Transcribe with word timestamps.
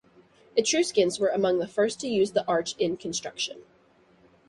Etruscans 0.57 1.19
were 1.19 1.27
among 1.27 1.59
the 1.59 1.67
first 1.67 1.99
to 1.99 2.07
use 2.07 2.31
the 2.31 2.43
arch 2.47 2.75
in 2.79 2.97
construction. 2.97 3.61